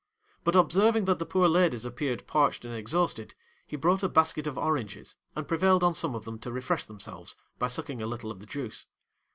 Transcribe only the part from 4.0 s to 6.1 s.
a basket of oranges and prevailed on